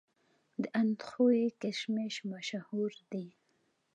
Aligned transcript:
د 0.61 0.63
اندخوی 0.81 1.41
کشمش 1.61 2.15
مشهور 2.31 2.91
دي 3.11 3.25